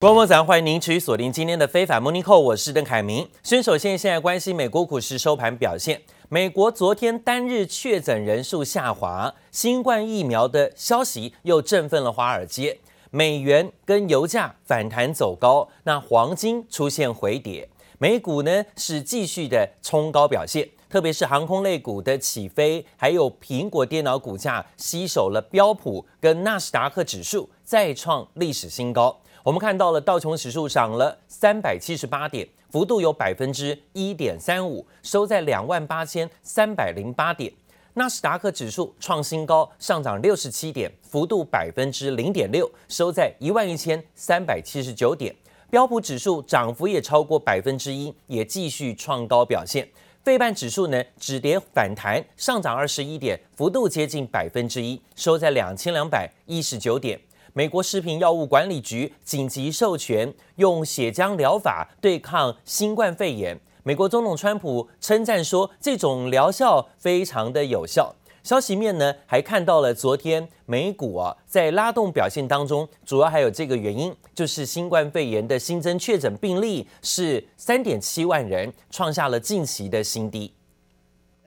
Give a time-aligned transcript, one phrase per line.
[0.00, 3.28] 观众早上欢迎您持续锁定今天的非凡 Morning Call，我是邓凯明。
[3.42, 6.00] 先首先现在关心美国股市收盘表现。
[6.28, 12.78] 美国昨天单日确诊人数下滑，新冠疫苗的消息又振奋了华尔街。
[13.10, 17.68] 美元跟油价反弹走高，那黄金出现回跌。
[17.98, 29.18] 美股呢是继续的冲高表现，特别是航空类股的起飞，还有苹果电脑股价吸收了标普跟纳斯达克指数再创历史新高。
[29.48, 37.50] 我们看到了道琼指数涨了三百七十八点，幅度有百分之一点三五，收在两万八千三百零八点。
[37.94, 45.34] 纳斯达克指数创新高，上涨六十七点，幅度百分之零点六，收在一万一千三百七十九点。
[45.70, 49.88] 标普指数涨幅也超过百分之一，也继续创高表现。
[50.22, 57.18] 费半指数呢止跌反弹，上涨二十一点，幅度接近百分之一，收在两千两百一十九点。
[57.58, 63.58] 美国食品药物管理局紧急授权用血浆疗法对抗新冠肺炎。
[63.82, 68.14] 美国总统川普称赞说，这种疗效非常的有效。
[68.44, 80.52] 消息面呢，还看到了昨天美股啊在拉动表现当中，主要还有这个原因，就是新冠肺炎的新增确诊病例是三点七万人，创下了近期的新低。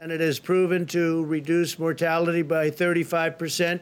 [0.01, 3.81] And it has proven to reduce mortality by 35%.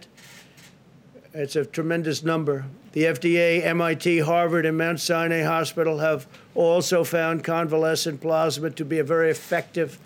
[1.39, 2.65] It's a tremendous number.
[2.91, 8.99] The FDA, MIT, Harvard, and Mount Sinai Hospital have also found convalescent plasma to be
[8.99, 9.99] a very effective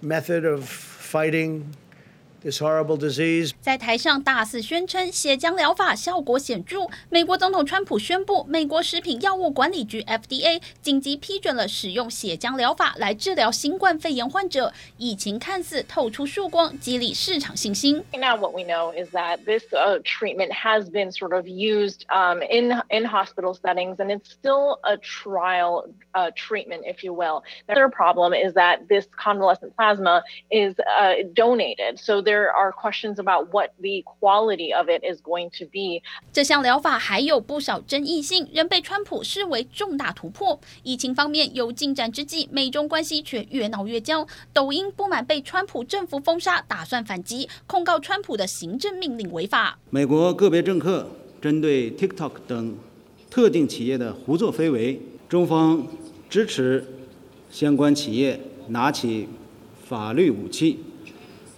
[0.00, 1.76] method of fighting
[2.43, 3.53] This horrible disease.
[3.61, 6.89] 在台上大肆宣称血浆疗法效果显着。
[7.09, 14.73] 美国总统川普宣布，美国食品药物管理局 FDA 紧急批准了使用血浆疗法来治疗新冠肺炎患者。
[14.97, 18.03] 疫情看似透出曙光，激励市场信心。
[18.11, 19.63] Now what we know is that this
[20.03, 22.01] treatment has been sort of used
[22.49, 25.85] in in hospital settings, and it's still a trial
[26.35, 27.43] treatment, if you will.
[27.67, 30.75] The other problem is that this convalescent plasma is
[31.33, 36.02] donated, so There are questions about what the quality of it is going to be.
[36.30, 40.60] 这项疗法还有不少争议性，仍被川普视为重大突破。
[40.82, 44.26] 疫情方面有进展之际，美中关系却越闹越僵。
[44.52, 49.78] 抖音不满被川普政府封杀，打算反击，控告川普的行政命令违法。
[49.88, 51.08] 美国个别政客
[51.40, 52.76] 针对 TikTok 等
[53.30, 55.00] 特定企业的胡作非为，
[55.30, 55.86] 中方
[56.28, 56.86] 支持
[57.50, 58.38] 相关企业
[58.68, 59.26] 拿起
[59.86, 60.80] 法律武器，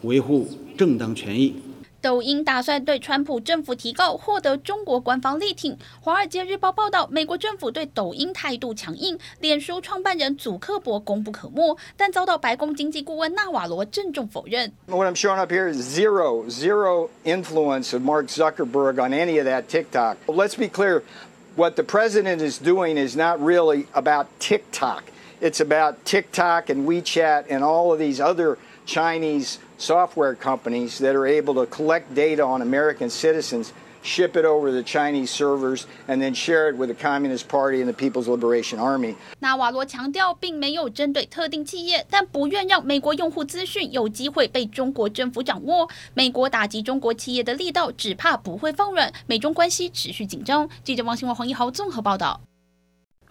[0.02, 0.48] 维护。
[0.78, 1.56] 正当权益。
[2.02, 14.72] 抖音打算对川普政府提告，获得中国官方力挺。《华尔街日报》报道，美国政府对抖音态度强硬，脸书创办人祖克伯功不可没，但遭到白宫经济顾问纳瓦罗郑重否认。
[14.86, 19.64] What I'm showing up here is zero, zero influence of Mark Zuckerberg on any of that
[19.68, 20.18] TikTok.
[20.28, 21.02] Let's be clear,
[21.56, 25.06] what the president is doing is not really about TikTok.
[25.42, 31.28] It's about TikTok and WeChat and all of these other Chinese software companies that are
[31.28, 33.70] able to collect data on American citizens,
[34.02, 37.92] ship it over the Chinese servers, and then share it with the Communist Party and
[37.92, 39.16] the People's Liberation Army.
[39.40, 45.90] 纳瓦罗强调，并没有针对特定企业，但不愿让美国用户资讯有机会被中国政府掌握。
[46.14, 49.12] 美国打击中国企业的力道，只怕不会放软。
[49.26, 50.70] 美中关系持续紧张。
[50.84, 52.40] 记者王新文、黄一豪综合报道。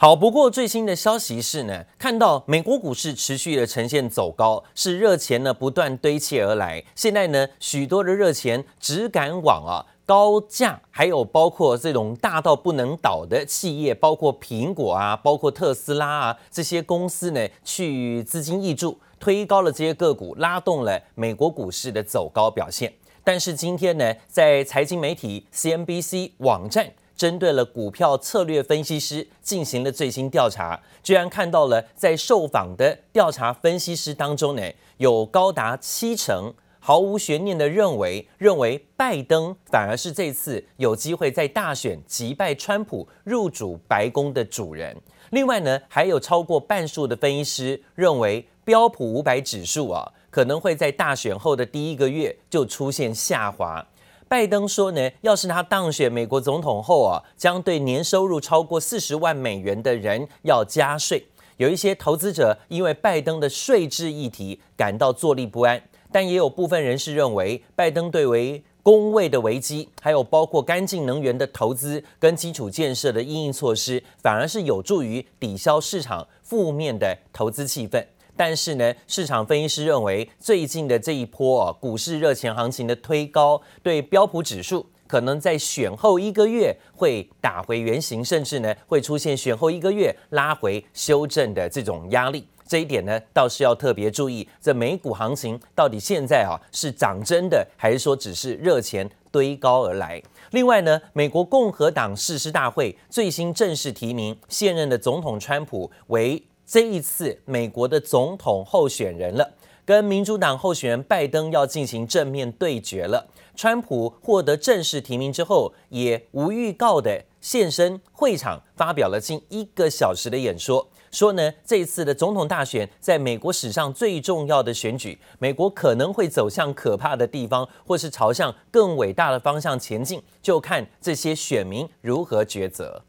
[0.02, 6.82] 好，不过最新的消息是呢，看到美国股市持续的呈现走高，是热钱呢不断堆砌而来。
[6.96, 22.94] 现在呢，许多的热钱只敢往啊高价，还有包括这种大到不能倒的企业，包括苹果啊，包括特斯拉啊这些公司呢，去资金挹注，推高了这些个股，拉动了美国股市的走高表现。
[23.22, 26.90] 但是今天呢，在财经媒体 CNBC 网站。
[27.20, 34.64] 针对了股票策略分析师进行了最新调查，居然看到了在受访的调查分析师当中呢，
[34.96, 44.96] 有高达七成毫无悬念的认为，认为拜登反而是这次有机会在大选击败川普入主白宫的主人。
[45.32, 53.86] 另外呢，还有超过半数的分析师认为标普五百指数啊，可能会在大选后的第一个月就出现下滑。
[54.30, 61.26] 拜登说呢，要是他当选美国总统后啊，将对年收入超过四十万美元的人要加税。
[61.58, 65.82] 有一些投资者因为拜登的税制议题感到坐立不安，
[66.12, 78.06] 但也有部分人士认为，拜登对为工位的危机，还有包括干净能源的投资跟基础建设的因应措施，反而是有助于抵消市场负面的投资气氛。
[78.40, 92.48] 但是呢，市场分析师认为，最近的这一波啊，股市热钱行情的推高，对标普指数可能在选后一个月会打回原形，甚至呢会出现选后一个月拉回修正的这种压力。
[92.66, 100.24] 这一点呢倒是要特别注意，这美股行情到底现在啊是涨真的，还是说只是热钱堆高而来？
[100.52, 113.28] 另外呢，美国共和党誓师大会最新正式提名现任的总统川普为这一次美国的总统候选人了，跟民主党候选人拜登要进行正面对决了。
[113.56, 120.88] 川普获得正式提名之后，也无预告的现身会场，发表了近一个小时的演说。
[121.10, 133.02] 说呢，这一次的总统大选在美国史上最重要的选举，美国可能会走向可怕的地方，或是朝向更伟大的方向前进，就看这些选民如何抉择。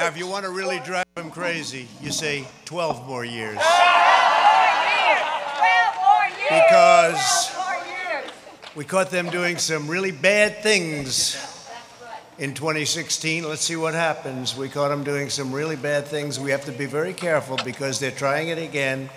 [0.00, 3.58] Now, if you want to really drive him crazy, you say 12 more years.
[6.48, 7.54] Because
[8.74, 11.36] we caught them doing some really bad things
[12.38, 13.46] in 2016.
[13.46, 14.56] Let's see what happens.
[14.56, 16.40] We caught them doing some really bad things.
[16.40, 19.10] We have to be very careful because they're trying it again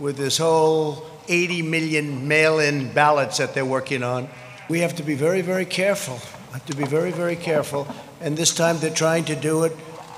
[0.00, 4.28] with this whole 80 million mail in ballots that they're working on.
[4.68, 6.16] We have to be very, very careful.
[6.50, 7.86] Have to be very, very careful.
[8.20, 9.76] And this time they're trying to do it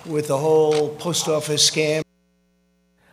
[0.09, 2.03] with the whole post office scam.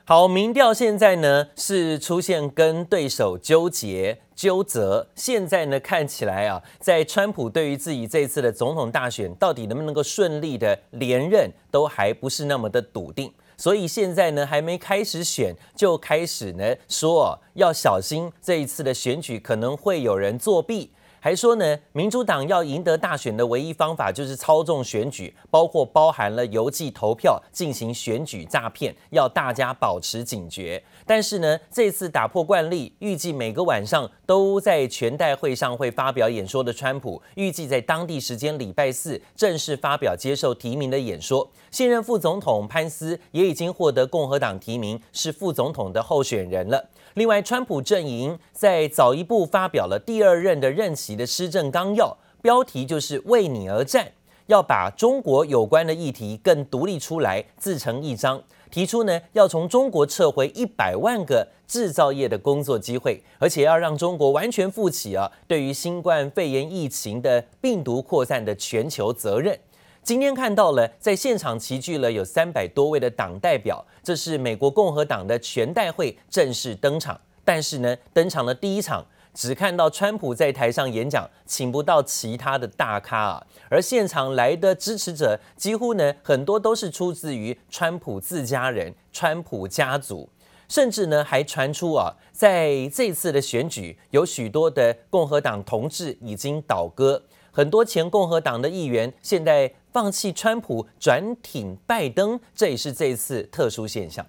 [0.06, 5.08] 好，民调现在呢是出现跟对手纠结纠责。
[5.16, 13.32] 现在呢看起来啊，在川普对于自己这次的总统大选到底能不能够顺利的连任，都还不是那么的笃定。
[13.56, 20.92] 所以现在呢还没开始选，就开始呢说要小心这一次的选举可能会有人作弊。
[21.24, 30.84] 还说呢，民主党要赢得大选的唯一方法就是操纵选举，包括包含了邮寄投票进行选举诈骗，要大家保持警觉。
[31.06, 41.50] 但是呢，这次打破惯例，预计每个晚上都在全代会上会发表演说的川普，预计在当地时间礼拜四正式发表接受提名的演说。
[41.72, 46.90] 现任副总统潘斯也已经获得共和党提名，是副总统的候选人了。
[47.16, 54.12] 另外，川普阵营在早一步发表了第二任的任期的施政纲要，标题就是“为你而战”，
[54.48, 58.42] 要把中国有关的议题更独立出来，自成一章。
[58.72, 69.56] 提出呢，要从中国撤回一百万个制造业的工作机会，而且要让中国完全负起啊，对于新冠肺炎疫情的病毒扩散的全球责任。
[70.04, 77.20] 今天看到了，在现场齐聚了有三百多位的党代表，这是美国共和党的全代会正式登场。
[77.46, 83.48] 但是呢，登场的第一场只看到川普在台上演讲，请不到其他的大咖啊。
[83.70, 90.28] 而现场来的支持者几乎呢，很多都是出自于川普自家人、川普家族，
[90.68, 97.24] 甚至呢还传出啊，在这次的选举有许多的共和党同志已经倒戈，
[97.54, 99.74] 很多前共和党的议员现在。
[99.94, 104.26] 放弃川普，转挺拜登，这也是这一次特殊现象。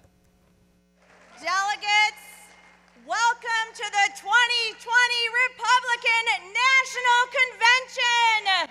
[1.39, 2.21] Delegates,
[3.07, 4.29] welcome to the 2020
[5.41, 8.69] Republican National Convention.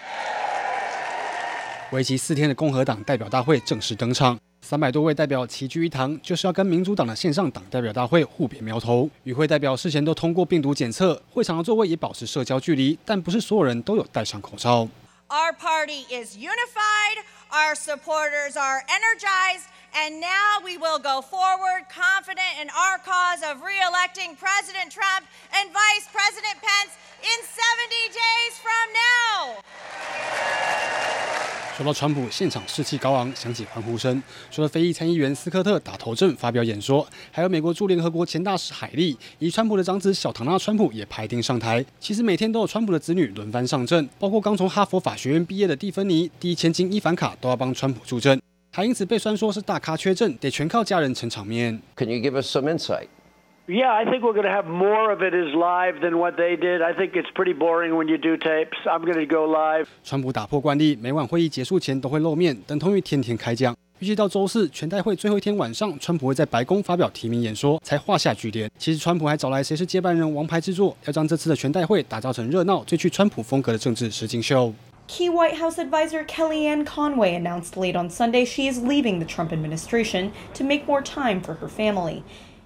[1.91, 9.11] 为期四天的共和党代表大会正式登场，三百多位代表齐聚一堂，就是要跟民主党的线上党代表大会互别苗头。
[9.25, 14.89] 与会代表事前都通过病毒检测，会场的座位也保持社交距离，但不是所有人都有戴上口罩。
[15.29, 22.71] Our party is unified, our supporters are energized, and now we will go forward confident in
[22.71, 30.74] our cause of re-electing President Trump and Vice President Pence in 70 days from now.
[31.77, 34.23] 说到川普，现场士气高昂，响起欢呼声。
[34.49, 41.85] 除了非裔参议员斯科特打头阵发表演说，还有美国驻联合国前大使海利，以川普的长子小唐纳川普也排定上台。
[41.99, 48.41] 其实每天都有川普的子女轮番上阵，包括刚从哈佛法学院毕业的蒂芬妮、第一千金伊凡卡都要帮川普助阵，
[48.71, 51.83] 还因此被酸说是大咖缺阵，得全靠家人撑场面。
[51.97, 53.09] Can you give us some insight?
[53.68, 56.56] Yeah, I think we're going to have more of it as live than what they
[56.56, 56.82] did.
[56.82, 58.80] I think it's pretty boring when you do tapes.
[58.86, 59.86] I'm going to go live.
[60.04, 63.76] 川普打破惯例，每晚会议结束前都会露面，等同于天天开讲。
[64.00, 68.72] 预计到周四全代会最后一天晚上，川普会在白宫发表提名演说，才画下句点。
[68.80, 74.74] 其实川普还找来谁是接班人王牌制作，要将这次的全代会打造成热闹、最具川普风格的政治实境秀。
[75.08, 80.32] Key White House advisor Kellyanne Conway announced late on Sunday she is leaving the Trump administration
[80.56, 82.24] to make more time for her family.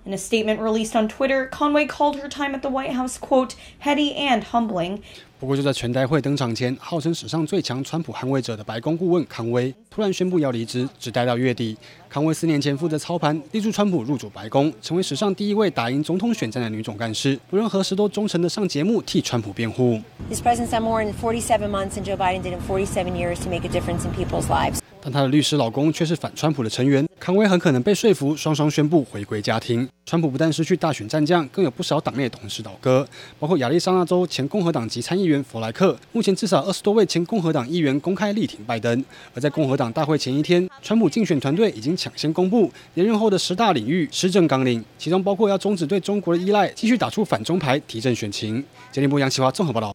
[0.08, 3.50] In a statement released on Twitter, Conway called her time at the White House, quote,
[3.80, 5.00] heady and humbling.
[5.38, 11.76] 不过就在全代会登场前，号称史上最强川普捍卫者的白宫顾问康威突然宣布要离职，只待到月底。
[12.08, 20.00] 康威四年前负责操盘，力助川普入主白宫，成为史上第一位打赢总统选战的女总干事，不论何时都忠诚的上节目替川普辩护。
[20.30, 23.66] This president's done more in 47 months than Joe Biden did in 47 years to make
[23.66, 24.78] a difference in people's lives.
[25.02, 29.86] 但她的律师老公却是反川普的成员，康威很可能被说服，双双宣布回归家庭。
[30.06, 33.06] 川普不但失去大选战将，更有不少党内同事倒戈，
[33.38, 35.94] 包括亚利桑那州前共和党籍参议员弗莱克。
[36.12, 39.04] 目前至少二十多位前共和党议员公开力挺拜登。
[39.34, 48.64] 而在共和党大会前一天，川普竞选团队已经抢先公布连任后的十大领域施政纲领，其中包括要终止对中国的依赖，继续打出反中牌，提振选情。
[48.90, 49.94] 杰林波杨奇华综合报道。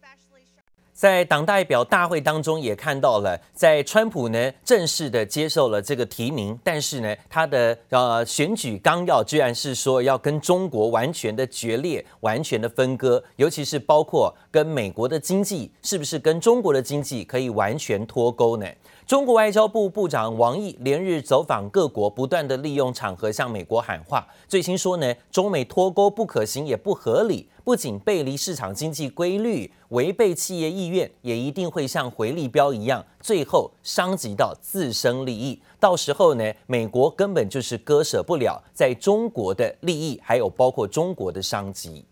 [0.94, 18.66] 在党代表大会当中，也看到了，在川普呢正式的接受了这个提名，但是呢，他的呃选举纲要居然是说要跟中国完全的决裂、完全的分割，尤其是包括跟美国的经济，是不是跟中国的经济可以完全脱钩呢？
[19.06, 24.26] 中国外交部部长王毅连日走访各国，不断的利用场合向美国喊话。
[24.48, 35.60] 最新说呢，中美脱钩不可行也不合理，不仅背离市场经济规律，违背企业意愿，也一定会像回力标一样，最后伤及到自身利益。
[35.78, 42.06] 到时候呢，美国根本就是割舍不了在中国的利益，还有包括中国的商机。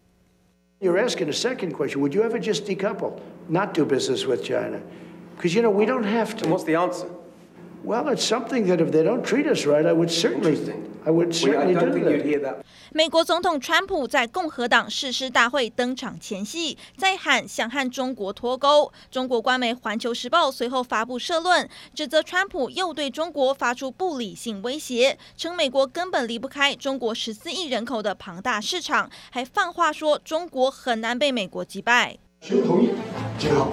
[0.79, 2.01] You're asking a second question.
[2.01, 3.13] Would you ever just decouple,
[3.49, 4.81] not do business with China?
[5.37, 6.45] Because, you know, we don't have to.
[6.45, 7.09] And what's the answer?
[7.85, 10.57] Well, it's something that if they don't treat us right, I would certainly,
[11.05, 12.63] I would certainly do that.
[12.93, 18.93] 美国总统川普在共和党誓师大会登场前夕，在喊想和中国脱钩。
[19.11, 32.19] 中国官媒《环球时报》随后发布社论，指责川普又对中国发出不理性威胁，称美国根本离不开中国十四亿人口的庞大市场，还放话说中国很难被美国击败。
[32.45, 32.91] 谁不同意？
[33.39, 33.69] 正好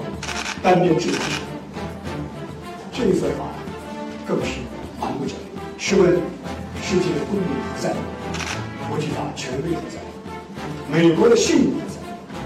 [0.61, 1.23] 单边制裁。
[2.93, 3.55] 这一份法案
[4.27, 4.59] 更是
[5.01, 5.43] 蛮不讲理。
[5.79, 6.11] 试问
[6.79, 7.95] 世界公理何在？
[8.87, 9.97] 国际法权威何在？
[10.87, 11.95] 美国的信誉何在？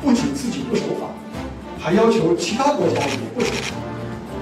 [0.02, 1.10] 不仅自己不守法，
[1.78, 3.76] 还要求其他国家也不守法，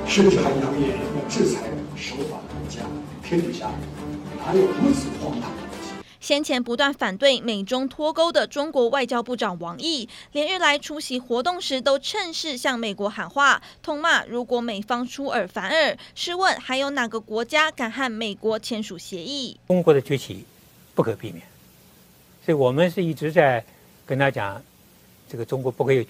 [0.06, 1.62] 甚至还扬言要制裁
[1.96, 2.82] 守法的国家。
[3.24, 3.66] 天底下
[4.38, 5.50] 哪有如此荒唐？
[6.22, 19.60] 先前不断反对美中脱钩的中国外交部长王毅，连日来出席活动时都趁势向美国喊话，痛骂如果美方出尔反尔，试问还有哪个国家敢和美国签署协议？
[19.68, 20.46] 中国的崛起
[20.94, 21.44] 不可避免，
[22.46, 23.66] 所以我们是一直在
[24.06, 24.62] 跟他讲，
[25.28, 26.08] 这个中国不会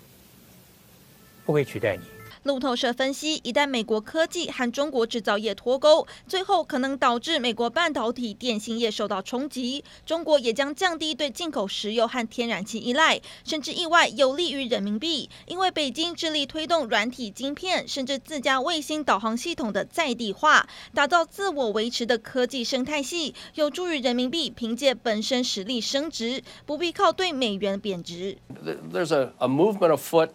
[1.45, 2.03] 不会取代你。
[2.43, 28.39] 路透社分析，一旦美国科技和中国制造业脱钩，最后可能导致美国半导体、电信业受到冲击，中国也将降低对进口石油和天然气依赖，甚至意外有利于人民币，因为北京致力推动软体晶片，甚至自家卫星导航系统的在地化，打造自我维持的科技生态系，有助于人民币凭借本身实力升值，不必靠对美元贬值。
[28.91, 30.29] There's a, a movement afoot.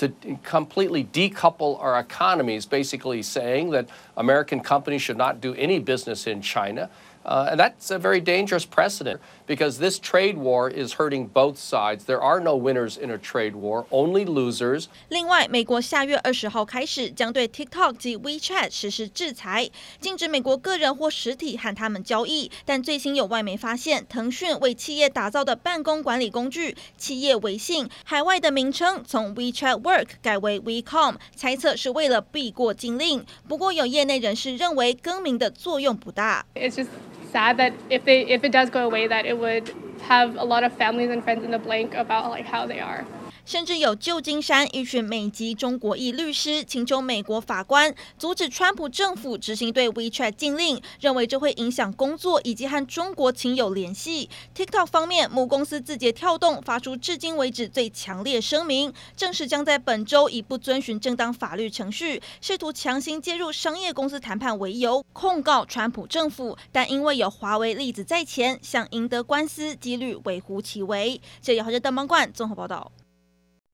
[0.00, 6.26] To completely decouple our economies, basically saying that American companies should not do any business
[6.26, 6.88] in China.
[7.22, 12.04] Uh, and that's a very dangerous precedent because this trade war is hurting both sides.
[12.06, 14.86] There are no winners in a trade war, only losers.
[15.10, 19.68] 另外，美国下月二十号开始将对 TikTok 及 WeChat 实施制裁，
[20.00, 22.50] 禁止美国个人或实体和他们交易。
[22.64, 33.26] 但最新有外媒发现，腾讯为企业打造的办公管理工具“企业微信”海外的名称从 WeChat Work 改为 WeCom，猜测是为了避过禁令。
[33.46, 36.46] 不过，有业内人士认为更名的作用不大。
[36.54, 36.88] It's just
[37.30, 40.64] sad that if they if it does go away, that it would have a lot
[40.64, 43.08] of families and friends in the blank about like how they are.
[43.50, 54.30] 甚至有旧金山一群美籍中国裔律师请求美国法官阻止川普政府执行对 WeChat 禁令，认为这会影响工作以及和中国亲友联系。
[54.54, 71.20] TikTok 方面，母公司字节跳动发出至今为止最强烈声明，正式将在本周以不遵循正当法律程序，试图强行介入商业公司谈判为由控告川普政府，但因为有华为例子在前，想赢得官司几率微乎其微。
[71.42, 72.92] 这里是邓邦冠综合报道。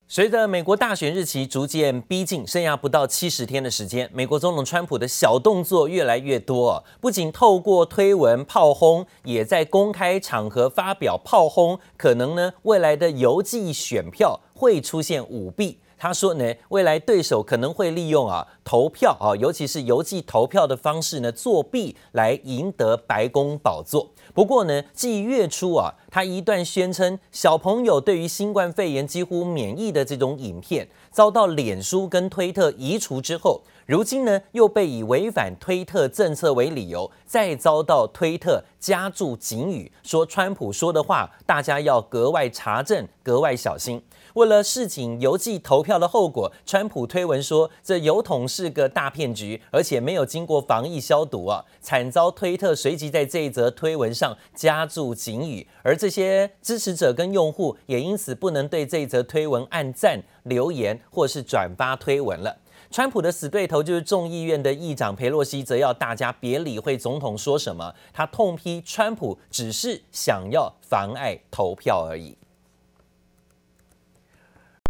[0.08, 15.80] 随着美国大选日期逐渐逼近，剩下不到七十天的时间，美国总统川普的小动作越来越多，不仅透过推文炮轰，也在公开场合发表炮轰，可能呢未来的邮寄选票会出现舞弊。
[15.98, 24.10] 他说呢，未来对手可能会利用啊投票啊，尤其是邮寄投票的方式呢作弊来赢得白宫宝座。
[24.34, 44.02] 不过呢，继月初啊，他一段宣称小朋友对于新冠肺炎几乎免疫的这种影片，遭到脸书跟推特移除之后，如今呢又被以违反推特政策为理由，再遭到推特加注警语，说川普说的话大家要格外查证，格外小心。
[44.37, 62.55] 为了示警邮寄投票的后果，川普推文说这邮筒是个大骗局，而且没有经过防疫消毒啊，惨遭推特随即在这一则推文上加注警语，而这些支持者跟用户也因此不能对这一则推文按赞、留言或是转发推文了。
[62.90, 72.37] 川普的死对头就是众议院的议长裴洛西，则要大家别理会总统说什么，他痛批川普只是想要妨碍投票而已。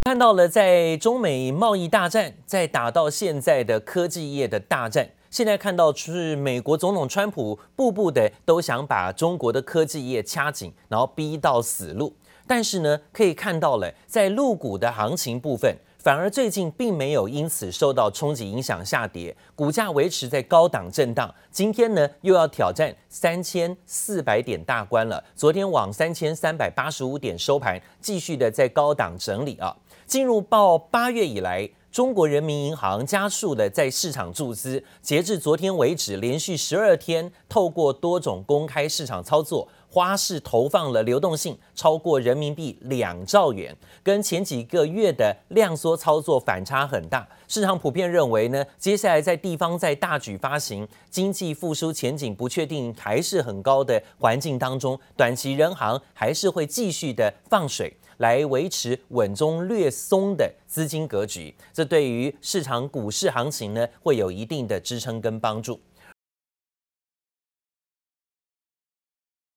[0.07, 12.15] 看到了，在中美贸易大战，再打到现在的科技业的大战，现在看到是美国总统川普步步的都想把中国的科技业掐紧，然后逼到死路。
[12.47, 21.35] 但是呢，可以看到了，在陆股的行情部分，反而最近并没有因此受到冲击影响下跌，股价维持在高档震荡。
[21.51, 25.25] 今天呢，又要挑战三千四百点大关了。
[25.35, 29.77] 昨天往三千三百八十五点收盘，继续的在高档整理啊。
[30.07, 47.27] 进入报八月以来，中国人民银行加速的在市场注资，截至昨天为止，连续十二天透过多种公开市场操作，花式投放了流动性超过人民币两兆元，跟前几个月的量缩操作反差很大。
[47.49, 57.97] 市场普遍认为呢，接下来在地方在大举发行、经济复苏前景不确定还是很高的环境当中，短期人行还是会继续的放水。
[58.19, 65.81] 来维持稳中略松的资金格局，这对于市场股市行情呢，会有一定的支撑跟帮助。